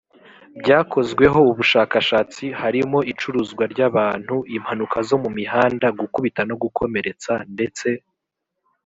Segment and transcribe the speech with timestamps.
[0.61, 7.87] byakozweho ubushakashatsi harimo icuruzwa ry abantu impanuka zo mu mihanda gukubita no gukomeretsa ndetse